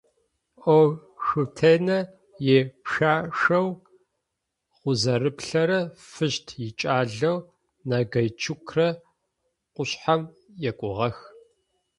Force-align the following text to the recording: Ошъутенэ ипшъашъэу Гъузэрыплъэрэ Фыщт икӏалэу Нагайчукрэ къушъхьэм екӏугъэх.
Ошъутенэ 0.77 1.99
ипшъашъэу 2.55 3.67
Гъузэрыплъэрэ 4.79 5.79
Фыщт 6.11 6.47
икӏалэу 6.67 7.37
Нагайчукрэ 7.87 8.87
къушъхьэм 9.73 10.21
екӏугъэх. 10.69 11.17